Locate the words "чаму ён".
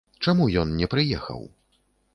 0.27-0.73